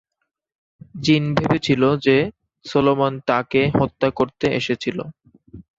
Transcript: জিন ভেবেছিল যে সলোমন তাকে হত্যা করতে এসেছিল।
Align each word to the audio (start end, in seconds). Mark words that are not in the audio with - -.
জিন 0.95 1.23
ভেবেছিল 1.37 1.81
যে 2.05 2.17
সলোমন 2.65 3.13
তাকে 3.27 3.61
হত্যা 3.79 4.09
করতে 4.19 4.45
এসেছিল। 4.59 4.97